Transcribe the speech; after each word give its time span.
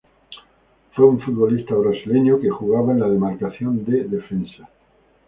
Fue 0.93 1.05
un 1.05 1.19
futbolista 1.21 1.75
brasileño 1.75 2.39
que 2.41 2.49
jugaba 2.49 2.91
en 2.91 3.01
la 3.01 3.07
demarcación 3.07 3.85
de 3.85 4.05
defensa. 4.05 4.67